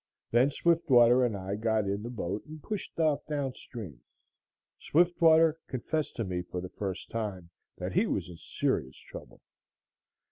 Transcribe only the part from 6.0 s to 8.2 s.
to me for the first time that he